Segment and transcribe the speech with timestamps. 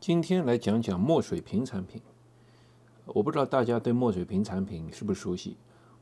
[0.00, 2.00] 今天来讲讲墨水屏产品。
[3.04, 5.58] 我不知道大家对墨水屏产品是不是熟悉，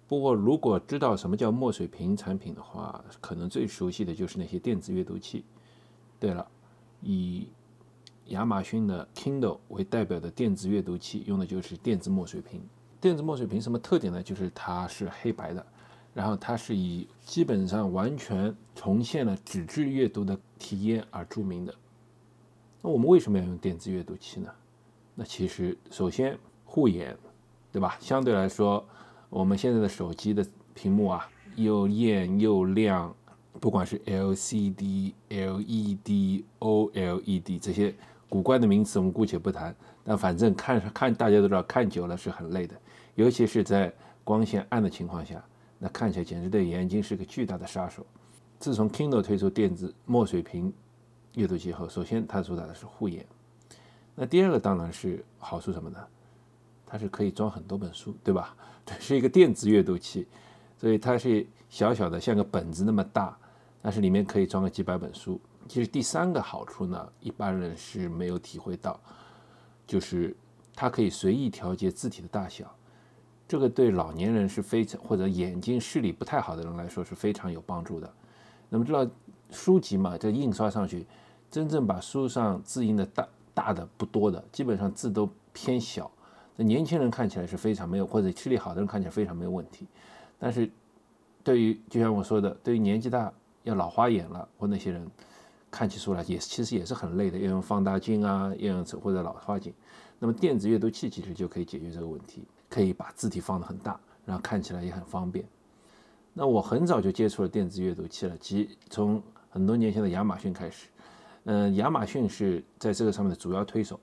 [0.07, 5.45] 不过如果知道什么叫墨水屏产品的话，可能最熟悉的就是那些电子阅读器。
[6.21, 6.47] 对了，
[7.03, 7.49] 以
[8.27, 12.63] 亚马逊的 Kindle 为代表的电子阅读器，用的就是电子墨水屏。
[13.01, 14.23] 电子墨水屏什么特点呢？
[14.23, 15.67] 就是它是黑白的，
[16.15, 21.75] 然后它是以基本上完全重现了纸质阅读的体验而著名的。
[22.81, 24.51] 那我们为什么要用电子阅读器呢？
[25.15, 27.17] 那其实首先护眼，
[27.73, 27.97] 对吧？
[28.01, 28.85] 相对来说，
[29.29, 33.15] 我们现在的手机的屏幕啊，又艳又亮，
[33.59, 37.93] 不管是 LCD、LED、OLED 这些
[38.29, 39.75] 古怪的名词，我们姑且不谈。
[40.05, 42.75] 但反正看看大家都知道，看久了是很累的。
[43.17, 45.45] 尤其是在光线暗的情况下，
[45.81, 48.07] 那看起来简直对眼睛是个巨大的杀手。
[48.61, 50.73] 自从 Kindle 推出电子墨水屏
[51.35, 53.25] 阅读器后，首先它主打的是护眼，
[54.15, 55.99] 那第二个当然是好处什么呢？
[56.85, 58.57] 它是可以装很多本书，对吧？
[58.85, 60.27] 这是一个电子阅读器，
[60.79, 63.37] 所以它是小小的，像个本子那么大，
[63.83, 65.41] 但是里面可以装个几百本书。
[65.69, 68.99] 其实第三个好处呢，一般人是没有体会到，
[69.87, 70.35] 就是
[70.75, 72.75] 它可以随意调节字体的大小。
[73.47, 78.11] 这个对老年人是非常或者眼睛视力不太好的人来说是非常有帮助的。
[78.71, 79.07] 那么知道
[79.51, 81.07] 书籍嘛，这印刷上去，
[81.51, 86.11] 真正把书上字印的大大的不多的，基本上字都偏小。
[86.57, 89.87] 那年轻人看起来是非常没有，或者视力好的人看起来非常没有问题。
[90.39, 90.71] 但是
[91.43, 93.33] 对于就像我说的，对于年纪大
[93.63, 95.11] 要老花眼了或那些人，
[95.71, 99.73] 看起书来也其实也是很累的，要用放大镜啊，要用或者老花镜。
[100.19, 102.43] 那么电子阅读器其实就可以解决这个问题。
[102.71, 105.43] 可以把字体放得很大，然后看起来也很方便。
[106.35, 109.23] 那我很早就接触了电子阅读器了，即从
[109.59, 110.87] 很多年前的亚马逊开始。
[111.47, 113.99] 嗯，亚马逊是在这个上面的主要推手，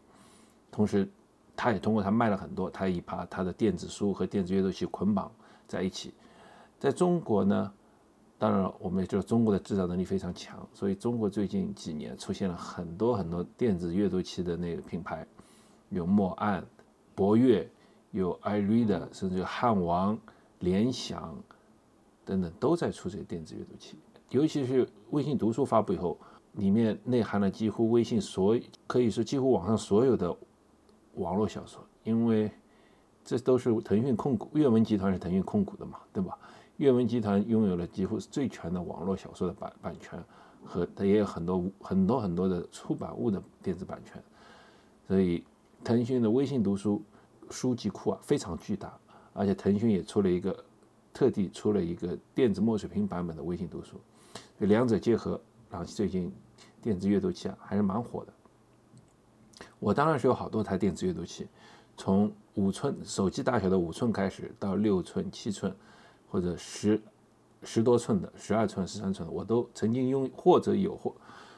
[0.69, 1.07] 同时，
[1.55, 5.31] 他也通过它卖了很多，他也把他的电子书和电子阅读器捆绑
[5.65, 6.13] 在一起。
[6.77, 7.71] 在中国呢，
[8.37, 15.25] 当然了我们也知道中国的制造能力非常强，所以中国最近几年出现了很多很多电子阅读器的那个品牌，
[15.87, 16.61] 有墨案、
[17.15, 17.65] 博越。
[18.11, 20.17] 有 iReader，甚至有汉王、
[20.59, 21.37] 联想
[22.23, 23.97] 等等都在出这个电子阅读器。
[24.29, 26.17] 尤其是微信读书发布以后，
[26.53, 28.57] 里面内含了几乎微信所
[28.87, 30.35] 可以说几乎网上所有的
[31.15, 32.51] 网络小说，因为
[33.23, 36.37] 这都是腾讯控股，阅文集团是腾讯控股的嘛，对吧？
[36.77, 40.21] 阅文集团拥有了几乎是最全的网络小说的版版权，
[40.63, 44.21] 和它也有很多很多很多的出版物的电子版权，
[45.07, 45.43] 所以
[45.83, 47.01] 腾讯的微信读书。
[47.51, 48.91] 书籍库啊非常巨大，
[49.31, 50.65] 而且腾讯也出了一个，
[51.13, 53.97] 特地出了一个电子墨水屏版本的微信读书，
[54.59, 55.39] 两者结合，
[55.69, 56.31] 然后最近
[56.81, 58.33] 电子阅读器啊还是蛮火的。
[59.79, 61.47] 我当然是有好多台电子阅读器，
[61.97, 65.75] 从五寸手机大小的五寸开始，到六寸、七寸，
[66.29, 67.01] 或者十
[67.63, 71.13] 十多寸的、十二寸、十三寸的，我都曾经拥或者有或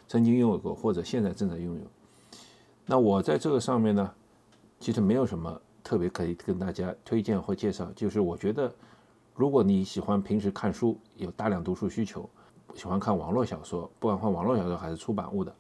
[0.08, 1.82] 曾经拥有过，或者现在正在拥有。
[2.86, 4.14] 那我在这个上面呢，
[4.80, 5.62] 其实没有什么。
[5.84, 8.70] 特别可以跟大家推荐或介绍，就是我觉得，
[9.34, 12.30] 如果你喜欢平时看书，有大量读书需求，
[12.78, 15.54] 喜欢看网络小说，不管看网络小说还是出版物的，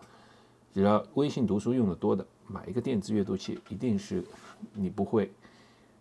[0.71, 4.23] 只要微信读书用的多的，买一个电子阅读器一定是
[4.71, 5.33] 你不会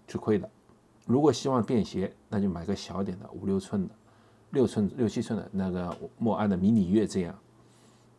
[0.07, 0.49] 吃亏的。
[1.07, 3.95] 如果希望便携，那就买个小点的，五六寸的，
[4.51, 7.35] 六寸六七寸的那个墨安的迷你阅这样。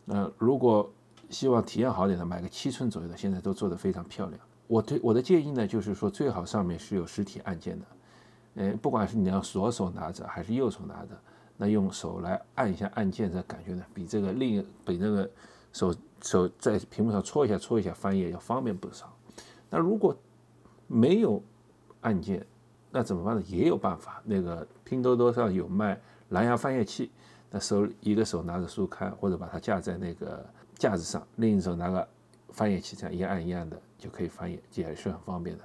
[0.08, 0.90] 呃，如果
[1.30, 4.42] 希望体验好点的，买个七寸左右的，现在都做得非常漂亮。
[4.66, 7.86] 我对我的建议呢，就是说最好上面是有实体按键的，
[8.56, 11.10] 呃，不管是你要左手拿着还是右手拿着，
[11.58, 15.30] 那用手来按一下按键，这感觉呢，比这个另比那个
[15.74, 19.12] 手手在屏幕上戳一下戳一下翻页要方便不少。
[19.70, 20.16] 那如果
[20.88, 21.42] 没有
[22.02, 22.46] 按键，
[22.92, 23.44] 那怎么办呢？
[23.48, 27.12] 也有办法，那个拼多多上有卖蓝牙翻页器，
[27.50, 32.08] 那手一个手拿着书看，或者把它架在那个架子上，另一手拿个
[32.52, 33.82] 翻页器，这样一按一按的。
[34.00, 35.64] 就可以翻译，也是很方便的。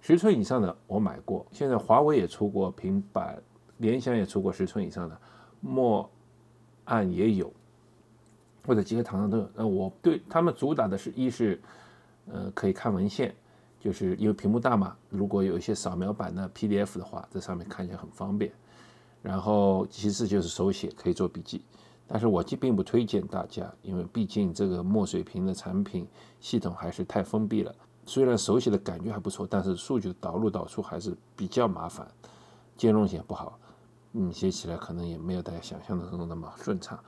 [0.00, 3.36] 十寸以上的我买过，现在华为也出过平板，
[3.78, 5.20] 联想也出过十寸以上的，
[5.60, 6.08] 墨
[6.84, 7.52] 案也有，
[8.66, 9.50] 或者几个厂商都有。
[9.54, 11.60] 那我对他们主打的是一是，
[12.26, 13.34] 呃，可以看文献，
[13.80, 18.52] 就是因为屏幕大嘛，如果有一些扫描版的 PDF 的话，在上面看起来很方便。
[19.20, 21.62] 然后其次就是手写，可以做笔记。
[22.06, 26.06] 但是我既并不推荐大家，因为毕竟这个墨水屏的产品
[26.40, 27.74] 系统还是太封闭了。
[28.06, 32.08] 虽然手写的感觉还不错，但是数据的导入导出还是比较麻烦，
[32.78, 33.58] 兼容性不好，
[34.12, 36.98] 嗯，写起来可能也没有大家想象的中那么顺畅。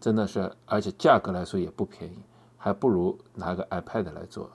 [0.00, 2.18] 真的是，而且价格来说也不便宜，
[2.56, 4.50] 还不如拿个 iPad 来做，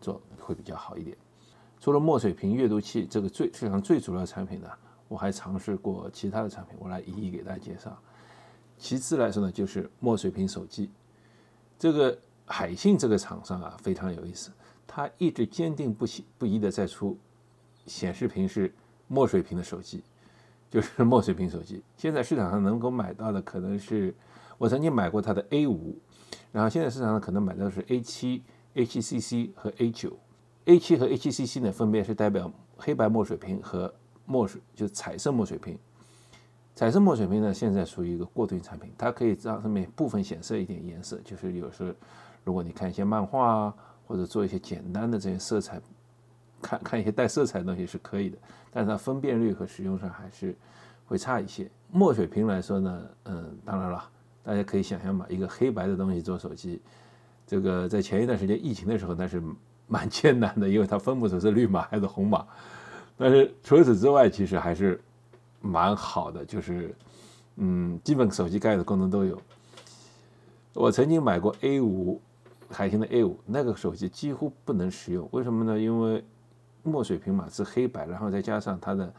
[0.00, 1.16] 做会比较好一点。
[1.80, 4.68] 除了墨水屏阅读器这个最市场最主要的产品呢，
[5.06, 7.96] 我还尝试过其他的产品，我来一一给大家介绍。
[8.78, 10.90] 其次来说呢，就是墨水屏手机。
[11.78, 12.16] 这个
[12.46, 14.50] 海信这个厂商啊，非常有意思，
[14.86, 17.18] 他一直坚定不移不移的在出
[17.86, 18.72] 显示屏是
[19.06, 20.02] 墨水屏的手机，
[20.70, 21.82] 就是 墨水屏手机。
[21.96, 24.14] 现在市场上能够买到的可能是，
[24.58, 25.96] 我曾经买过它的 A 五，
[26.52, 28.42] 然后现在市场上可能买到的是 A 七、
[28.74, 30.16] HCC 和 A 九。
[30.66, 33.92] A 七和 HCC 呢，分别是代表黑白墨水屏和
[34.26, 35.78] 墨水，就彩色墨水屏。
[36.74, 41.96] 彩色墨水屏呢，现在属于一个过渡性产品，它可以让上面部分显色一点颜色，就是有时
[42.44, 43.74] 如果你看一些漫画啊，
[44.06, 45.80] 或者做一些简单的这些色彩，
[46.60, 48.38] 看看一些带色彩的东西是可以的，
[48.70, 50.54] 但是它分辨率和使用上还是
[51.06, 51.70] 会差一些。
[51.90, 54.04] 墨水屏来说呢，嗯，当然了，
[54.42, 56.80] 大家可以想象嘛，一个黑白的东西做手机，
[57.46, 59.42] 这个在前一段时间疫情的时候，那是。
[59.90, 62.46] 蛮 艰难的，因为它分不出是绿码还是红码。
[63.16, 65.00] 但是除此之外，其实还是
[65.62, 66.94] 蛮好的，就是
[67.56, 69.40] 嗯，基本手机该有的功能都有。
[70.74, 72.20] 我曾经买过 A 五
[72.68, 75.80] 海信的 A 五，那个手机几乎不能使用，为什么呢？
[75.80, 76.22] 因为
[76.88, 79.14] 墨水屏嘛是黑白，然后再加上它的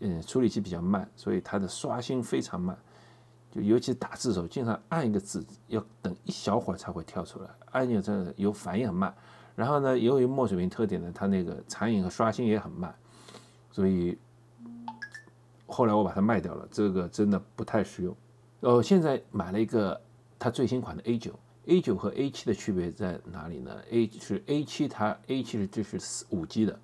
[0.00, 2.76] 嗯处理器比较慢，所以它的刷新非常慢。
[3.50, 9.14] 就尤其打字的时候，经常按一个字要等一小会儿才会跳出来，按钮这有反应很慢。
[9.54, 12.94] 然后呢，由于墨水屏特点呢，它那个残影和刷新也很慢，
[13.70, 14.16] 所以
[15.66, 16.66] 后来我把它卖掉了。
[16.70, 18.16] 这个真的不太实用。
[18.60, 20.00] 哦，现在买了一个
[20.38, 26.80] 它最新款的 A 九，A 九和 A 七的区别在哪里呢？A 是 A 七，它 A 七是这是四五 G 的，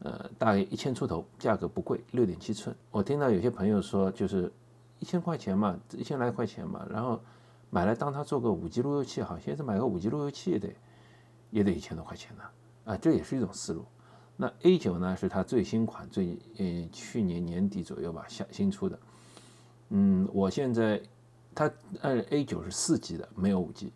[0.00, 2.74] 呃，大概一千出头，价格不贵，六点七寸。
[2.90, 4.52] 我听到有些朋友说，就是
[4.98, 7.20] 一千块钱嘛，一千来块钱嘛，然后
[7.70, 10.68] 买来当它做个五 G 路由器好，现在买个五 G 路由器也得。
[11.50, 12.42] 也得一千多块钱呢，
[12.84, 13.82] 啊，这也是一种思路。
[14.36, 18.98] 那 A 九呢，是它最新款，最呃去年年底左右吧，下新出的。
[19.88, 21.00] 嗯，我现在
[21.58, 21.70] 它
[22.02, 23.92] 呃 A 九是四 G 的，没有五 G。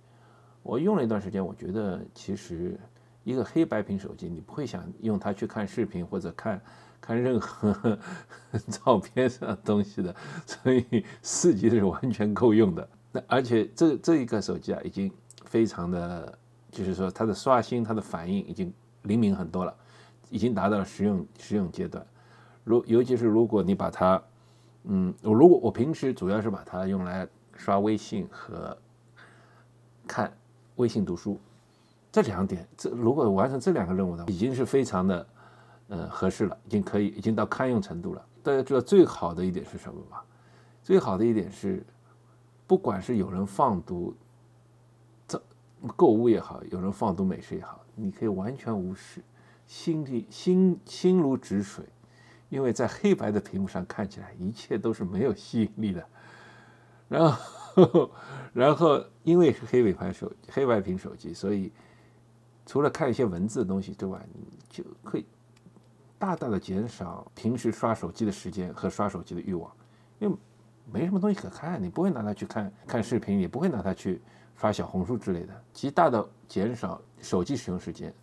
[0.65, 2.77] 我用了一段时间，我觉得其实
[3.23, 6.61] 一个黑白屏手机，你不会想用它去看视频或者看
[7.01, 7.97] 看任何
[8.69, 10.15] 照片上东西的，
[10.45, 12.89] 所以四 G 是完全够用的。
[13.13, 15.13] 那而且这这一个手机啊，已经
[15.45, 16.37] 非常的。
[16.73, 18.73] 就是说，它的刷新、它的反应已经
[19.03, 19.77] 灵敏很多了，
[20.31, 22.03] 已经达到了实用实用阶段。
[22.65, 24.23] 如尤其是如果你把它，
[24.85, 28.77] 嗯，我如果我平时主要是把它用来刷微信和
[30.07, 30.33] 看
[30.77, 31.41] 微信读书
[32.11, 35.27] 这两点，这如果完成这两个任务的话，已经是非常的
[35.89, 38.27] 呃合适了，已经可以，已经到堪用程度了。
[38.43, 40.19] 大家知道最好的一点是什么吗？
[40.83, 41.85] 最好的一点是，
[42.67, 44.15] 不管是有人放毒，
[45.27, 45.41] 这。
[45.97, 49.21] 购物也好，有人放毒美食也好，你可以完全无视，
[49.67, 51.85] 心里心心如止水，
[52.49, 56.07] 因为在黑白的屏幕上看起来一切都是没有吸引力的。
[57.13, 58.11] 然后，
[58.53, 61.71] 然后因为是黑尾盘手黑白屏手机，所以
[62.65, 65.27] 除了看一些文字的东西之外，你就可以
[66.19, 69.71] 大大的减少平时刷手机的时间和刷手机的欲望，
[70.19, 70.37] 因为
[70.91, 74.21] 没什么东西可看，你不会拿它去看看视频，也不会拿它去。
[74.55, 78.15] 刷小红书之类的，极大的减少手机使用时间。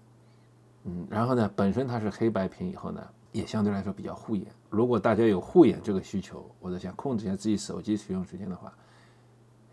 [0.86, 4.48] 嗯，然后呢，本身它是黑白屏，以后呢，也相对来说比较护眼。
[4.70, 8.74] 如果大家有护眼这个需求，或者想控制一下自己手机使用时间的话，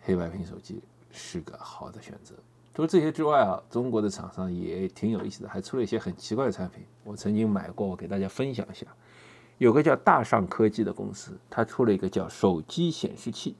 [0.01, 2.35] 黑白屏手机是个好的选择。
[2.73, 6.83] 除了这些之外啊，中国的厂商也挺有意思的，还出了一些很奇怪的产品。
[7.03, 8.85] 我曾经买过，我给大家分享一下。
[9.57, 13.55] 有个叫大上科技的公司，它出了一个叫手机显示器。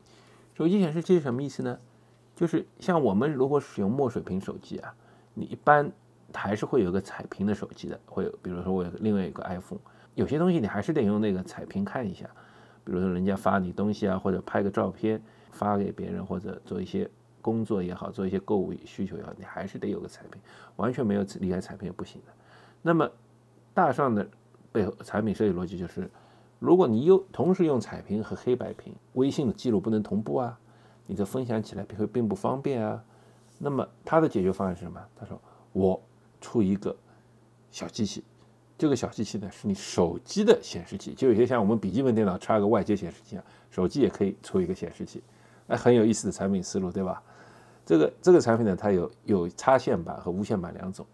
[0.54, 1.80] 手机显示器是什么意思呢？
[2.36, 4.94] 就是像我们如果使用墨水屏手机啊，
[5.34, 5.92] 你一般
[6.34, 9.80] 还是会有个彩屏的手机的，会有，比如说我有另外一个 iPhone，
[10.16, 12.30] 有些东西你还是得用那个彩屏看一下，
[12.84, 17.10] 比如说人家发你东西啊，或者拍个照片发给别人，或者做一些
[17.42, 20.42] 工作也好，做一些购物需求也好，你还是得有个彩屏，
[20.76, 22.34] 完全没有离开彩屏也不行的。
[22.82, 23.10] 那么
[23.74, 24.28] 大上的
[24.72, 26.10] 背后产品设计逻辑就是，
[26.60, 30.58] 如果你用同时用彩屏和黑白屏，微信的记录不能同步啊。
[31.10, 33.02] 你的分享起来会并不方便啊，
[33.58, 35.02] 那么它的解决方案是什么？
[35.16, 35.40] 他说
[35.72, 35.98] 我
[36.40, 36.96] 出一个
[37.72, 38.24] 小机器，
[38.78, 45.22] 这个小机器呢是你手机的显示器，就有些像我们笔记本电脑插个外接显示器啊，手机也可以出一个显示器，
[45.68, 47.22] 哎，很有意思的产品思路，对吧？
[47.86, 51.06] 这个这个产品呢，它有有插线板和无线板两种，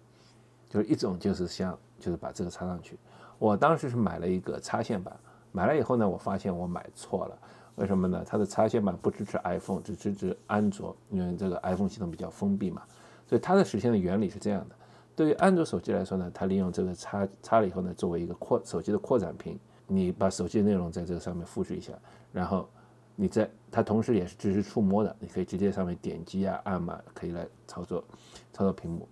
[0.70, 2.98] 就是一种就是像就是把这个插上去，
[3.38, 5.15] 我当时是买了一个插线板，
[5.51, 7.38] 买了以后呢，我发现我买错了。
[7.75, 8.24] 为什么呢？
[8.24, 12.84] 它的插线板不支持 iPhone，只支持安卓，因为这个 iPhone 系统比较封闭嘛。
[13.27, 14.75] 所以它的实现的原理是这样的。
[15.15, 21.93] 对于安卓手机来说呢，它利用这个插插了以后呢，作为一个扩手机的扩展屏，你把手机的内容在这个上面复制一下，
[22.32, 22.67] 然后
[23.15, 28.03] 你在它同时也是支持触摸的，你可以直接上面点击啊、按嘛，可以来操作
[28.51, 29.08] 操作屏幕。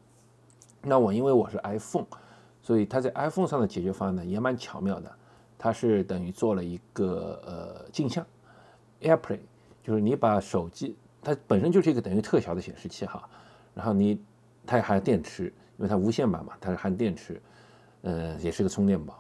[0.82, 2.08] 那我因为我是 iPhone，
[2.64, 5.12] 所以它在 iPhone 上的解决方案呢也蛮巧妙的，
[5.56, 8.26] 它是等于做了一个呃镜像
[9.02, 9.40] AirPlay，
[9.84, 13.30] 就是你把手机它本身就是一个等于特小的显示器哈，
[13.76, 14.20] 然后你
[14.66, 15.54] 它也含电池。
[15.82, 17.42] 因为它无线版嘛，它是含电池，
[18.04, 19.18] 呃，也是个充电宝。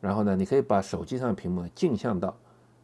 [0.00, 2.34] 然后呢，你可以把手机上的屏幕镜像到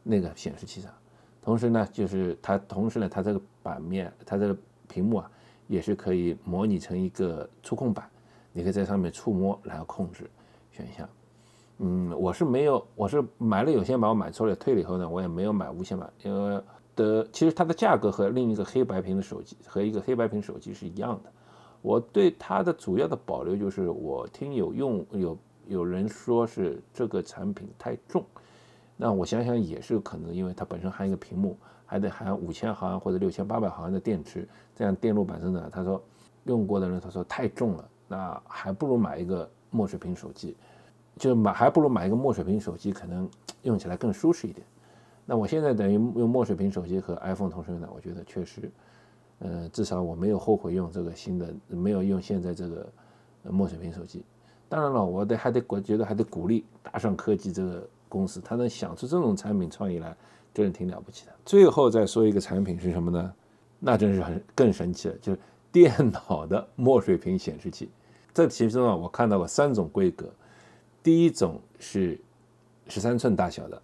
[0.02, 0.92] 那个显示器上，
[1.40, 4.54] 同时呢，就是它同时呢，它这个版面，它这个
[4.88, 5.30] 屏幕啊，
[5.68, 8.06] 也是可以模拟成一个触控板，
[8.52, 10.28] 你可以在上面触摸来控制
[10.70, 11.08] 选项。
[11.78, 16.62] 嗯，我是没有，我是买了有线版，我买错了，退了以后呢，我也没有买无线版，因为
[16.94, 21.32] 的其实它的价格和另一个黑白屏的手机和一个黑白屏手机是一样的。
[21.82, 28.24] 我对它的主要的保留就是，我听有用有有人说是这个产品太重，
[28.96, 36.00] 那我想想也是可能，因为它本身含一个屏幕，还得含五千毫安或者六千八百毫安的电池，这样电路板真的，他说
[36.44, 40.56] 用过的人他说太重了，那还不如买一个墨水屏手机，
[41.16, 43.28] 就买还不如买一个墨水屏手机，可能
[43.62, 44.64] 用起来更舒适一点。
[45.26, 48.70] 那我现在等于用墨水屏手机和 iPhone 同时用的，我觉得确实。
[49.44, 52.86] 呃，至少我没有后悔用这个新的，没有用现在这个
[53.42, 54.24] 墨水屏手机。
[54.68, 60.16] 当然了，我得还得我觉得还得鼓励大上科技这个公司，它能想出这种产品创意来，
[60.54, 61.32] 真是挺了不起的。
[61.44, 63.34] 最后再说一个产品是什么呢？
[63.80, 65.38] 那真是很更神奇了，就是
[65.72, 67.90] 电脑的墨水屏显示器。
[68.32, 70.26] 这其中啊，我看到过三种规格，
[71.02, 72.18] 第一种是
[72.86, 73.82] 十三寸大小的，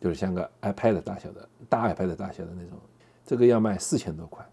[0.00, 2.78] 就是像个 iPad 大小的大 iPad 大小的那种，
[3.26, 4.46] 这个要卖四千多块。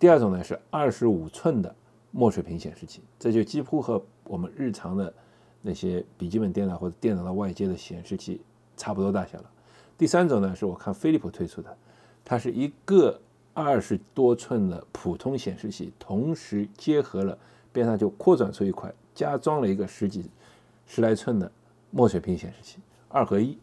[0.00, 1.72] 第二种呢是二十五寸的
[2.10, 5.12] 墨水屏显示器，这就几乎和我们日常的
[5.60, 8.40] 那些笔记本电脑或者电脑的外接的显示器
[8.78, 9.50] 差不多大小了。
[9.98, 11.76] 第三种呢是我看飞利浦推出的，
[12.24, 13.20] 它是一个
[13.52, 17.36] 二十多寸的普通显示器，同时结合了
[17.70, 20.30] 边上就扩展出一块，加装了一个十几
[20.86, 21.52] 十来寸的
[21.90, 22.78] 墨水屏显示器，
[23.10, 23.58] 二合一，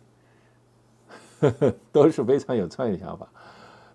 [1.92, 3.28] 都是非常有创意的想法。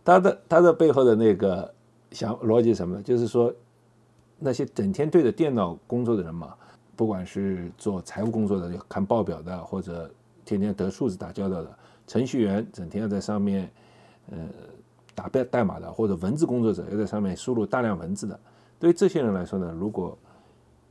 [0.05, 1.73] 它的它的背后的那个。
[2.13, 3.03] 想逻辑什么呢？
[3.03, 3.53] 就是说，
[4.39, 6.55] 那些整天对着电脑工作的人嘛，
[6.95, 10.11] 不管是做财务工作的、看报表的，或者
[10.45, 13.71] 天天得数字打交道的程序员，整天要在上面，
[14.31, 14.39] 呃，
[15.15, 18.39] 打代代码的，或者文字工作者要在上面输入大量文字的，
[18.79, 20.19] 对于这些人来说呢，如果，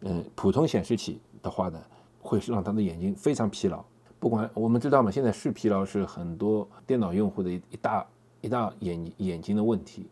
[0.01, 1.79] 嗯，普通显示器的话呢，
[2.19, 3.83] 会让他的眼睛非常疲劳。
[4.19, 8.05] 不管我们知道嘛，现在视疲劳是很多电脑用户的一一大
[8.41, 10.07] 一大眼眼睛的问题。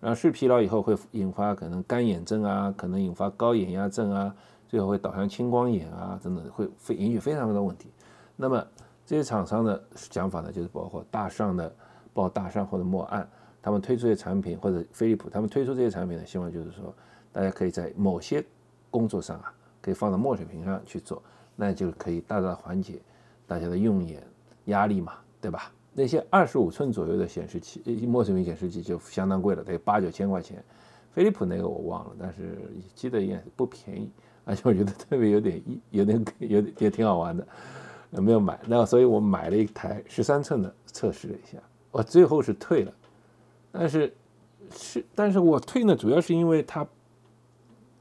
[0.00, 4.34] 然后视疲劳以后会引发可能干眼症啊，可能引发高眼压症啊，
[4.68, 7.90] 最后会导向青光眼啊，等等，会会引起非常非常多问题。
[8.36, 8.64] 那么
[9.04, 11.68] 这些厂商的想法呢，就是包括大上的，
[12.12, 13.28] 包括大上或者墨岸，
[13.60, 16.94] 他们推出这些产品，或者飞利浦他们推出这些产品呢，希望就是说
[17.32, 18.44] 大家可以在某些
[18.90, 21.20] 工作上啊，可以放到墨水屏上去做，
[21.56, 23.02] 那就可以大大缓解
[23.46, 24.22] 大家的用眼
[24.66, 25.72] 压力嘛，对吧？
[25.98, 30.62] 那些二十五寸左右的显示器，墨水屏显示器就相当贵了，得八九千块钱。
[31.12, 32.56] 飞利浦那个我忘了，但是
[32.94, 34.08] 记得也不便宜，
[34.44, 37.44] 而且我觉得特别有点意，有点有点也挺好玩的，
[38.12, 38.56] 没有买。
[38.68, 41.58] 那所以我买了一台十三寸的测试了一下，
[41.90, 42.92] 我最后是退了。
[43.72, 44.14] 但是
[44.72, 46.86] 是，但是我退呢，主要是因为它，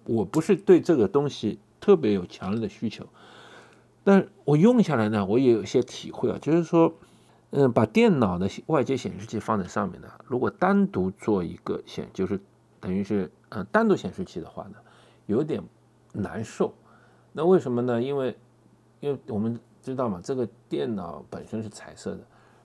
[0.06, 3.04] 我不是对这个东西特别有强烈的需求，
[4.04, 6.94] 但我用下来呢，我也有一些体会啊，就是说。
[7.52, 12.40] 嗯，把电脑的外接显示器放在上面呢，如果单独做一个显，就是
[12.80, 14.76] 等于是呃单独显示器的话呢，
[15.28, 15.64] 有点
[16.12, 16.74] 难受。
[17.32, 18.02] 那为什么呢？
[18.02, 18.38] 因为
[19.00, 22.20] 因为我们知道嘛，这个电脑本身是彩色的，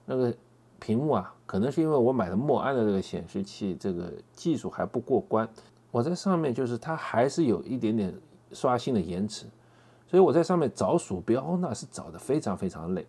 [0.05, 0.35] 那个
[0.79, 5.47] 屏幕啊，可能是因为我买的默安的这个显示器，这个技术还不过关，
[5.91, 8.13] 我在上面就是它还是有一点点
[8.51, 9.45] 刷新的延迟，
[10.07, 13.07] 所以我在上面找鼠标那是找的非常非常累。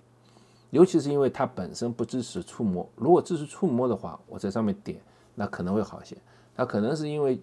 [0.74, 5.00] 尤其是因为它本身不支持触摸，如果支持触摸的话，我在上面点，
[5.36, 6.16] 那可能会好些。
[6.52, 7.40] 它可能是因为，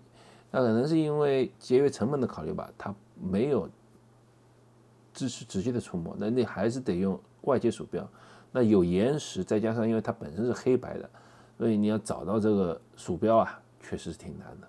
[0.52, 3.70] 那可能是因为节约成本的考虑吧，它没有
[5.14, 8.06] 支持直接的触摸，那你还是得用外接鼠标。
[8.52, 11.10] 那有延时，再加上因为它本身是黑白的，
[11.58, 14.68] 所以你要找到这个鼠标啊，确实是挺难的。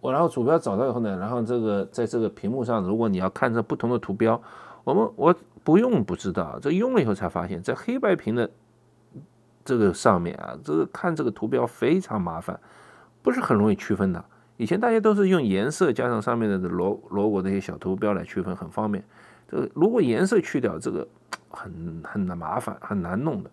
[0.00, 4.40] 我然后鼠标找到以后呢，然后这个在这个屏幕上，如果你要看着不同的图标，
[4.88, 5.34] 我们我。
[5.64, 8.50] 不用不知道，这用了以后才发现，在黑白屏的
[9.62, 12.58] 这个上面啊，这个看这个图标非常麻烦，
[13.20, 14.24] 不是很容易区分的。
[14.56, 19.04] 以前大家都是用颜色加上上面的罗罗果这些小图标来区分，很方便。
[19.46, 21.06] 这个如果颜色去掉，这个
[21.50, 23.50] 很很麻烦，很难弄的。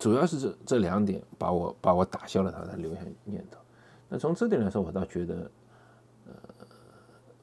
[0.00, 3.60] 主要是这这两点把我把我打消了他的留下念头。
[4.08, 5.48] 那从这点来说，我倒觉得，
[6.26, 6.32] 呃，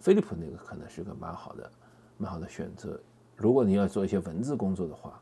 [0.01, 1.71] 飞利浦那个可能是个蛮好的
[2.17, 2.99] 蛮好的选择。
[3.39, 5.19] 如果你要做一些文字工作的话，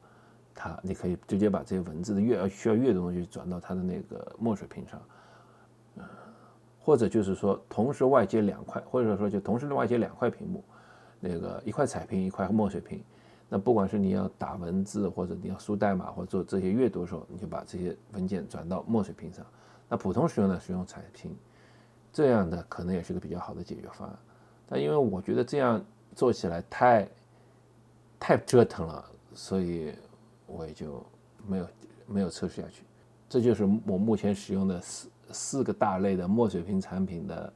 [0.54, 5.00] 它你可以直接把这些文字的阅需要阅读东西转到它的那个墨水屏上。
[6.80, 10.64] 或者就是说，同时外接两块，或者说就同时外接两块屏幕，
[11.20, 13.04] 那个一块彩屏，一块墨水屏。
[13.50, 19.46] 那不管是你要打文字，或者你要输代码，或者做这些阅读的时候，你就把这些文件转到墨水屏上。
[19.90, 21.36] 那普通使用呢，使用彩屏，
[22.14, 24.18] 这样的可能也是个比较好的解决方案。
[24.66, 25.84] 但因为我觉得这样
[26.16, 27.06] 做起来太
[28.20, 29.94] 太折腾了，所以
[30.46, 31.06] 我也就
[31.48, 31.68] 没有
[32.06, 32.84] 没有测试下去。
[33.30, 35.10] 这就是我目前使用的四。
[35.30, 37.54] 四个大类的墨水屏产品的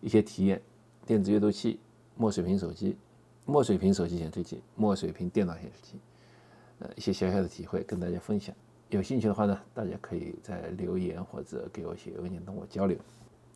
[0.00, 0.62] 一些体验：
[1.04, 1.80] 电子阅读器、
[2.14, 2.96] 墨水屏手机、
[3.44, 5.98] 墨水屏手机显示器、墨水屏电脑显示器。
[6.78, 8.54] 呃，一些小小的体会跟大家分享。
[8.90, 12.96] 有兴趣的话呢，大家可以在留言或者给我写邮件跟我交流。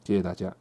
[0.02, 0.52] 谢谢大家。